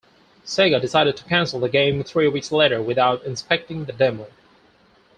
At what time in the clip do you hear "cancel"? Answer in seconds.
1.25-1.59